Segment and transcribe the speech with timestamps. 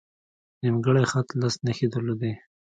[0.61, 2.33] نیمګړی خط لس نښې درلودې.